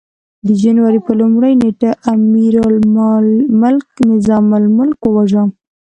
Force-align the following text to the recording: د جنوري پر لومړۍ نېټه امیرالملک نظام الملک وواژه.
د 0.47 0.49
جنوري 0.61 0.99
پر 1.05 1.13
لومړۍ 1.21 1.53
نېټه 1.61 1.89
امیرالملک 2.13 3.87
نظام 4.11 4.45
الملک 4.59 4.97
وواژه. 5.03 5.43